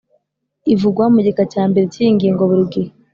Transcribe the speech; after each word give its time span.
ivugwa 0.73 1.03
mu 1.13 1.19
gika 1.25 1.43
cya 1.53 1.63
mbere 1.69 1.85
cy’iyi 1.93 2.15
ngingo 2.15 2.41
buri 2.49 2.63
gihe. 2.73 2.89